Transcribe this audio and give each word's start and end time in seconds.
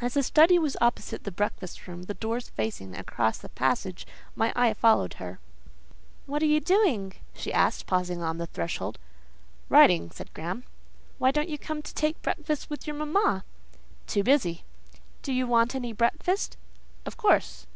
As 0.00 0.14
the 0.14 0.24
study 0.24 0.58
was 0.58 0.76
opposite 0.80 1.22
the 1.22 1.30
breakfast 1.30 1.86
room, 1.86 2.02
the 2.02 2.14
doors 2.14 2.48
facing 2.48 2.96
across 2.96 3.38
the 3.38 3.48
passage, 3.48 4.04
my 4.34 4.52
eye 4.56 4.74
followed 4.74 5.14
her. 5.22 5.38
"What 6.26 6.42
are 6.42 6.46
you 6.46 6.58
doing?" 6.58 7.12
she 7.32 7.52
asked, 7.52 7.86
pausing 7.86 8.20
on 8.22 8.38
the 8.38 8.48
threshold. 8.48 8.98
"Writing," 9.68 10.10
said 10.10 10.34
Graham. 10.34 10.64
"Why 11.18 11.30
don't 11.30 11.48
you 11.48 11.58
come 11.58 11.80
to 11.80 11.94
take 11.94 12.20
breakfast 12.22 12.68
with 12.68 12.88
your 12.88 12.96
mamma?" 12.96 13.44
"Too 14.08 14.24
busy." 14.24 14.64
"Do 15.22 15.32
you 15.32 15.46
want 15.46 15.76
any 15.76 15.92
breakfast?" 15.92 16.56
"Of 17.04 17.16
course." 17.16 17.68